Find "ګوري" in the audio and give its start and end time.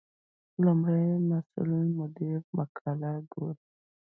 3.31-3.63